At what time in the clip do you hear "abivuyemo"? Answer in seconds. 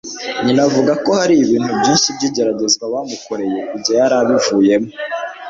4.21-4.89